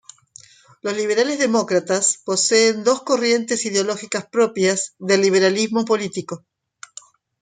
Los 0.81 0.97
Liberal 0.97 1.37
Demócratas 1.37 2.17
poseen 2.25 2.83
dos 2.83 3.03
corrientes 3.03 3.63
ideológicas 3.67 4.25
propias 4.25 4.95
del 4.97 5.21
Liberalismo 5.21 5.85
político. 5.85 6.43